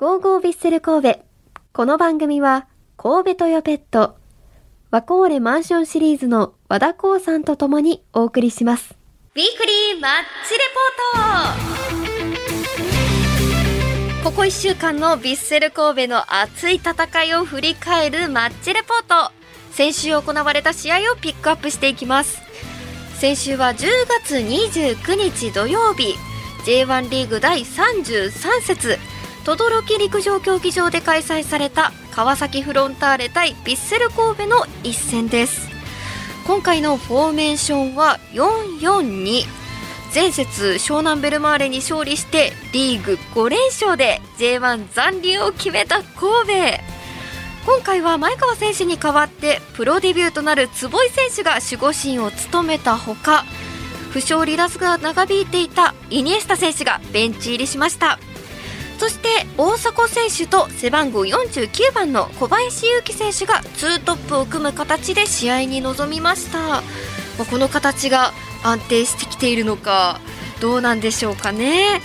[0.00, 1.20] ゴーゴービッセル神戸。
[1.74, 2.66] この番組は、
[2.96, 4.16] 神戸トヨペット、
[4.90, 8.94] ワコーレマンションシリーズの和田光さんと共にお送りします。
[9.34, 10.12] ウィークリーマッ
[10.48, 10.60] チレ
[11.12, 11.22] ポー
[14.22, 14.24] ト。
[14.24, 19.30] ここ1週間のヴィッセル神戸の熱い戦いを振り返るマッチレポート。
[19.72, 22.40] 先週行われた試合をピックアップしていきます。
[23.18, 23.86] 先週は10
[24.24, 26.14] 月29日土曜日。
[26.64, 28.98] J1 リーグ第33節。
[29.44, 35.68] 等々力陸上競技場で開催された川崎フロンターレ対ヴィッセル神戸の一戦です。
[36.46, 39.44] 今回のフォーメーションは442
[40.12, 47.00] 前節湘南ベルマーレに勝利してリーグ5連勝で J1 残留を決めた神戸。
[47.66, 53.44] 今回は前川選手に代わってプロデビューとなる坪井選手が守護神を務めたほか
[54.10, 58.18] 負傷離脱が長引いていたイニエスタ選手がベンチ入りしました。
[59.00, 66.82] そして大迫選手と背番号49番の小林勇輝選手が2トップを組む形で試合に臨みました。
[67.38, 70.20] まこの形が安定してきているのか
[70.60, 72.02] どうなんでしょうかね。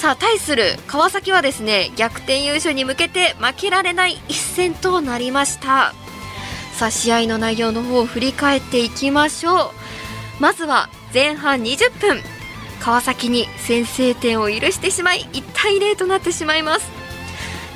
[0.00, 5.94] さあ対する川崎はですね逆転優勝に向けて負けられない一戦となりました。
[6.74, 9.70] さあ試合の内容の方を振り返っていきましょう。
[10.40, 12.20] まずは前半20分。
[12.82, 16.90] 川崎に先制点を許してしまい1対0となってしまいます。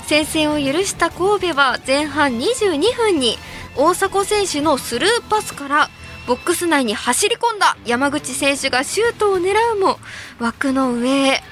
[0.09, 3.39] 先制を許した神戸は前半22分に
[3.77, 5.91] 大迫選手のスルーパスから
[6.27, 10.01] ボックス内に走り込んだ山口選手がシュートを狙うも
[10.41, 11.43] 枠の上へ。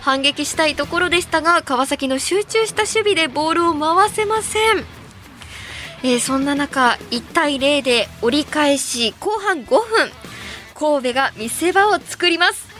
[0.00, 4.84] 反撃したいところでしたが川崎の集中した守備でボールを回せません、
[6.02, 10.10] えーそんな中1対0で折り返し後半5分
[10.74, 12.71] 神戸が見せ場を作ります。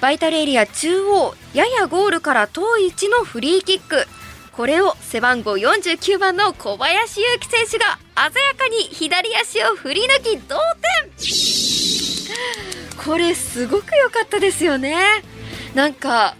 [0.00, 4.06] バイタルエリア中央ややゴールから遠い位置のフリーキック。
[4.52, 7.98] これを背番号49番の小林勇輝選手が
[8.32, 10.64] 鮮やかに左足を振り抜き同点。
[13.04, 14.96] これすごく良かったですよね。
[15.74, 16.36] なんか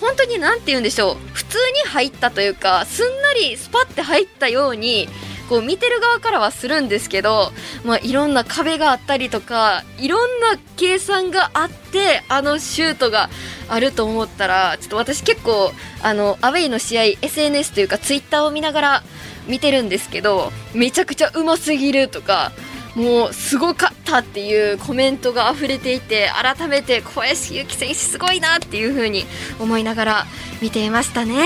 [0.00, 1.16] 本当に何て言うんでしょう。
[1.32, 5.08] 普通に入ったというかすんなりスパッて入ったように
[5.48, 7.52] こう見てる側からはするんですけど、
[7.84, 13.30] まあ、いろんな壁があったりとかいろんな計算があってあのシュートが
[13.68, 19.02] あると思ったらちょっと私結構あのアウェイの試合 SNS というかツイッターを見ながら
[19.48, 22.52] 見てるんですけどめちゃくちゃうますぎるとか
[22.96, 29.24] もうすごかったっていうコメントが溢れていて改めて小林勇輝選手すごいなっていう風に
[29.60, 30.26] 思いながら
[30.62, 31.44] 見ていましたね。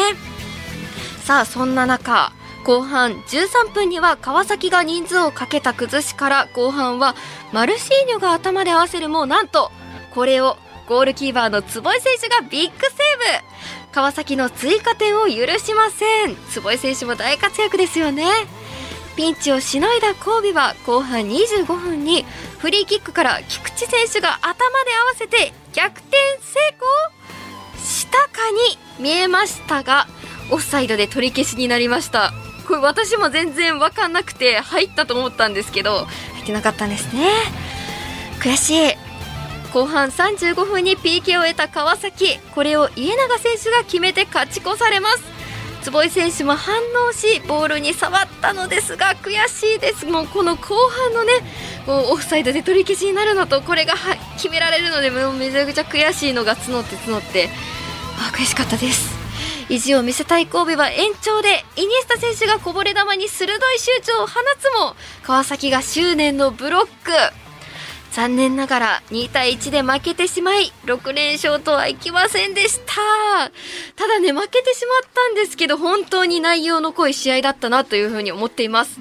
[1.25, 2.33] さあそんな中
[2.65, 7.15] 後半13分には川崎が人数をかけた崩しから後半は
[7.53, 9.71] マルシーニョが頭で合わせるもなんと
[10.11, 10.57] これを
[10.91, 13.93] ゴールキーパーの坪井選手がビッグセーブ。
[13.93, 16.35] 川崎の追加点を許しません。
[16.51, 18.25] 坪井選手も大活躍ですよね。
[19.15, 22.25] ピンチをしのいだ神戸は後半25分に
[22.59, 24.57] フリーキックから菊池選手が頭で
[24.97, 27.85] 合わせて逆転成功。
[27.85, 30.09] したかに見えましたが
[30.51, 32.33] オフサイドで取り消しになりました。
[32.67, 37.29] これ私も全然分かんなくて入ったと思ったんですけど入ってなかったんですね。
[38.41, 38.95] 悔しい。
[39.73, 45.23] 後半35分に PK を得た川崎これを家永選手が決めて勝ち越されます。
[45.83, 46.75] 坪井選手も反
[47.09, 50.07] 応しボールに触ったのですが悔しいです。
[50.07, 51.33] もうこの後半のね
[51.87, 57.49] オフサイドで取り消しになるのとこれがは決められるのでもうめちゃくちゃ悔しいのが募って募って
[58.19, 59.20] あ悔しかったです
[59.71, 67.13] 意地を見せたい神戸は延長でイニエスタ選手がこぼれ球に鋭いシュートを放つも川崎が執念のブロック。
[68.11, 72.93] 残念ながら2対1で負けてしまい6連勝とはいきませんでした。
[73.95, 78.99] ただね負けてしまったんですけど本当に内容の濃い試合だったなというふうに思っています、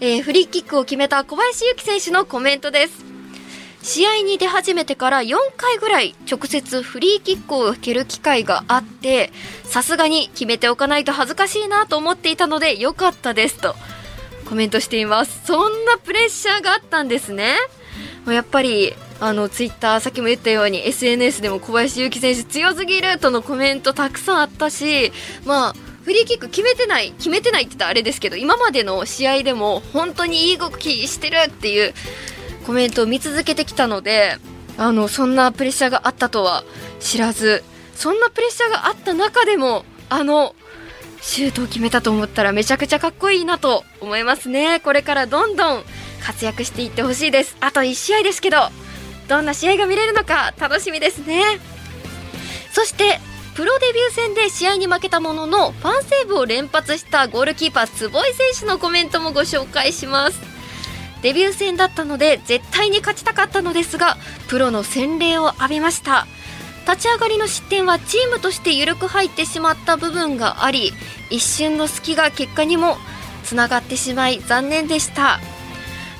[0.00, 3.07] えーフリーキックを決めた小林幸選手のコメントです。
[3.82, 9.30] 試合に出始めてから4回ぐらい直接フリーキックを蹴る機会があって
[9.64, 13.74] さすがに決めておかないと恥ずかしいなと思っていたので良かったですと
[14.48, 15.42] コメントしています。
[15.44, 17.56] そんなプレッシャーがあったんですね。
[18.26, 25.12] やっぱりあのツイッターさっきも言ったように SNS でも小林勇輝選手強すぎるとのコメントたくさんあったし
[25.44, 25.74] まあ
[26.04, 31.94] フリーキック決めてない決めてないって言ったらあれですけど今までの試合でも本当にいい動きしてるっていう
[32.68, 34.36] コメントを見続けてきたので
[34.76, 36.64] あのそんなプレッシャーがあったとは
[37.00, 40.54] 知らずそんなプレッシャーがあった中でもあの
[41.22, 44.80] シュートを決めたと思ったらめちゃくちゃかっこいいなと思いますね。
[44.80, 45.82] これからどんどん
[46.22, 47.56] 活躍していってほしいです。
[47.60, 48.58] あと1試合ですけど
[49.28, 51.42] どんな試合が見れるのか楽しみですね。
[52.74, 53.18] そして
[53.54, 60.47] プロデビュー戦で試合に負けたもののファンセーブを連発したゴールキーパー坪井選手のコメントもご紹介します。
[61.22, 64.16] デビュー戦だったので絶対に勝ちたかったのですが
[64.48, 66.26] プロの洗礼を浴びました。
[66.86, 70.92] 立ち上がりの失点はチームとして緩く入ってしまった部分があり
[71.28, 72.96] 一瞬の隙が結果にも
[73.44, 75.38] つながってしまい残念でした。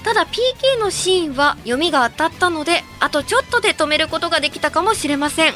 [0.04, 5.54] ただ PK のシーンは読みが当たったのであとちょっとで止めることができたかもしれません。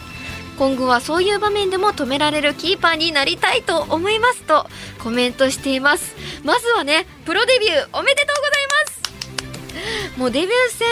[0.58, 4.66] 今後はそういう場面でも止められるキーパーになりたいと思いますと
[5.02, 6.14] コメントしています。
[6.44, 8.51] まずはねプロデビューおめでとうございます。
[10.16, 10.50] もうデビュー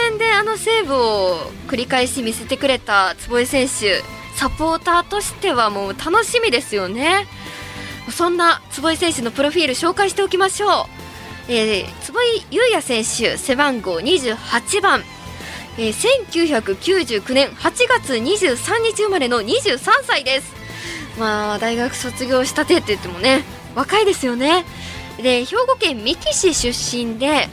[0.09, 4.01] 戦であのセーブを繰り返し見せてくれた坪井選手
[4.35, 7.27] サポーターとしてはもう楽しみですよね。
[8.11, 10.87] そんな坪井選手のプロフィール紹介しておきましょ
[11.47, 15.03] う、えー、坪井優也選手背番号28番。
[15.77, 15.93] えー、
[16.25, 20.53] 1999年8月23日生まれの23歳です。
[21.19, 23.43] まあ大学卒業したてって言ってもね
[23.75, 24.65] 若いですよね。
[25.21, 27.47] で兵庫県三木市出身で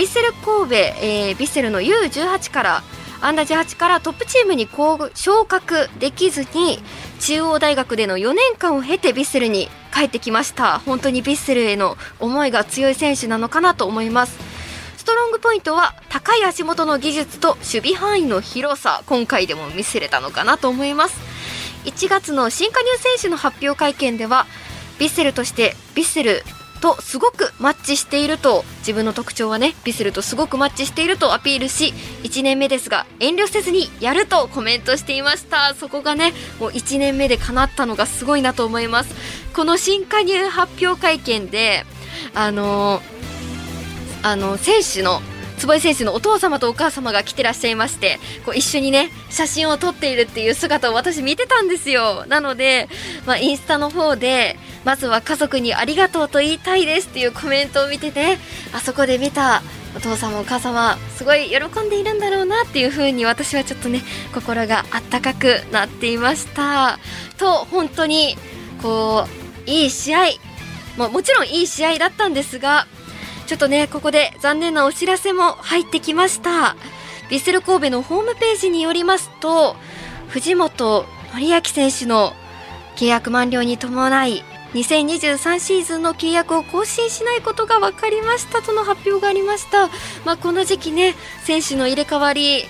[0.00, 2.82] ヴィッセル神戸、えー、ヴィッセルの U18 から
[3.20, 4.66] アンダー18からトップチームに
[5.12, 6.78] 昇格できずに
[7.20, 10.78] 中央大学での4年間を経てヴィッセルに帰ってきました。
[10.78, 14.38] 本当にヴィッセルへの思いが強い選手なのかなと思います。
[14.96, 21.20] ストロングポイントは高い足元の技術と守備範囲の広さ今回でも見せれたのかなと思います。
[21.84, 24.46] 1月の新加入選手の発表会見では
[24.98, 26.42] ヴィッセルとしてヴィッセル
[26.80, 31.92] とすごくマッチしていると自分の特徴はねヴィッセルとすごくマッチしているとアピールし
[32.22, 35.74] 1年目ですが遠慮せずにやるとコメントしていました。
[35.74, 39.14] そこがねもう1年目で叶ったのがすごいなと思います。
[39.54, 41.84] この新加入発表会見で
[42.34, 43.20] あのー
[44.22, 45.22] あの選手の
[45.60, 52.24] 坪井選手のお父様とお母様が来てらっしゃいましてこう一緒にね写真を撮っているっていう姿を私見てたんですよ。
[52.26, 52.88] なので、
[53.26, 58.38] まあ、インスタの方でまずは家族にありがとうと言いたいですっていうコメントを見てて
[58.72, 59.62] あそこで見た
[59.94, 64.00] お父様お母様すごい喜んでいるんだろうなっていう風に私はちょっとね
[64.32, 66.98] 心があったかくなっていました。
[67.36, 68.36] と本当に
[68.80, 69.26] こ
[69.66, 70.20] ういい試合
[70.96, 72.86] ももちろんいい試合だったんですが
[73.50, 76.76] ちょっとね、ここで残念なお知らせも入ってきました。
[77.30, 79.74] ヴィッセル神戸のホームページによりますと、
[80.28, 82.32] 藤本紀明選手の
[82.94, 84.44] 契約満了に伴い、
[84.74, 89.88] 2023シーズンの契約を更新しないことが分かりましたとの発表がありました。
[90.24, 92.66] まあ、この時期ね、選手の入れ替わり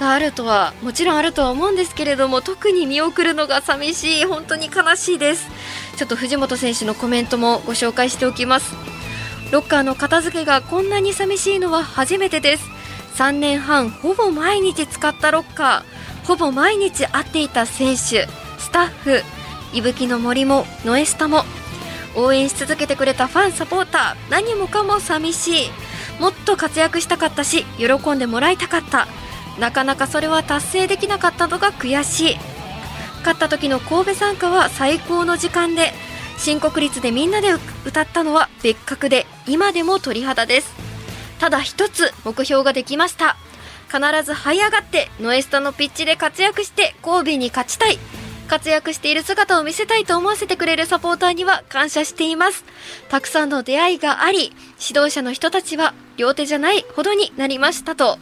[0.00, 5.48] があるとは、もちろんあるとは思うんですけれども、特に見送るのが寂しい、本当に悲しいです。
[5.96, 8.97] ちょっと藤本選手のコメントもご紹介しておきます。
[9.50, 12.68] ロッカーの片付けがこんなに寂しいのは初めてです。
[13.16, 16.26] 3年半ほぼ毎日使ったロッカー。
[16.26, 18.28] ほぼ毎日会っていた選手
[18.58, 19.22] スタッフ
[19.72, 21.44] いぶきの森もノエスタも。
[22.14, 24.30] 応援し続けてくれたファンサポーター。
[24.30, 25.70] 何もかも寂しい。
[26.20, 29.08] もっと活躍したかったし喜んでもらいたかった。
[29.58, 32.36] なかなかそれは達成できなかったのが悔しい。
[33.20, 35.92] 勝った時の神戸参加は最高の時間で
[36.38, 37.48] 新国立でみんなで
[37.84, 40.72] 歌ったのは別格で今でも鳥肌です。
[41.38, 43.36] ただ一つ目標ができました。
[43.88, 47.98] 必ず這い上がってノエスタのピッチで活躍して神戸に勝ちたい。
[48.48, 52.64] 活躍している姿を見せたいと思わせてくれるサポーターには感謝しています。
[53.08, 58.18] たくさんの出会いがあり指導者の人たちは両手じゃないほどになりましたと。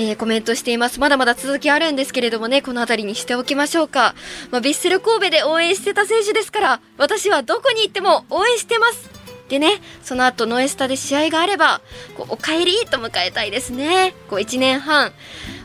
[0.00, 0.98] えー、コメントしています。
[0.98, 4.14] まだまだ続きあるんですけれどもね、この辺りにしておきましょうか。
[4.50, 9.10] まあ、ヴィッセル神戸で応援してた選手ですから、私はどこに行っても応援してます。
[9.50, 11.82] でね、その後ノエスタで試合があれば、
[12.16, 14.14] こうお帰りと迎えたいですね。
[14.30, 15.12] こう1年半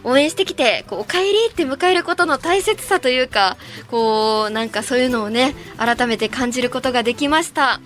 [0.03, 3.55] 応援してきて、こうお帰りって迎えることの大切さというか、
[3.89, 7.79] こうなんかそういうのをね、改めて感じることができました。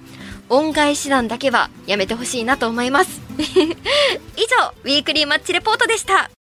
[0.50, 3.22] 恩返し団だけはやめてほしいなと思います。
[3.38, 6.30] 以上、ウィークリーマッチレポートでした。